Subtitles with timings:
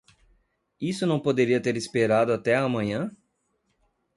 [0.81, 3.15] Isso não poderia ter esperado até a manhã?